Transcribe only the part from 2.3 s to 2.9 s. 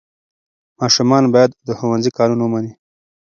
ومني.